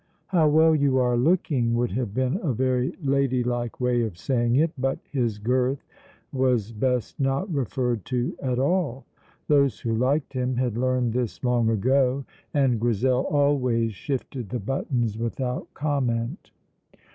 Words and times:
"How 0.29 0.49
well 0.49 0.73
you 0.75 0.97
are 0.97 1.15
looking!" 1.15 1.75
would 1.75 1.91
have 1.91 2.11
been 2.11 2.39
a 2.41 2.53
very 2.53 2.91
ladylike 3.03 3.79
way 3.79 4.01
of 4.01 4.17
saying 4.17 4.55
it, 4.55 4.71
but 4.75 4.97
his 5.11 5.37
girth 5.37 5.85
was 6.31 6.71
best 6.71 7.19
not 7.19 7.53
referred 7.53 8.03
to 8.05 8.35
at 8.41 8.57
all. 8.57 9.05
Those 9.47 9.81
who 9.81 9.93
liked 9.93 10.33
him 10.33 10.55
had 10.55 10.75
learned 10.75 11.13
this 11.13 11.43
long 11.43 11.69
ago, 11.69 12.25
and 12.51 12.79
Grizel 12.79 13.27
always 13.29 13.93
shifted 13.93 14.49
the 14.49 14.57
buttons 14.59 15.19
without 15.19 15.71
comment. 15.75 16.49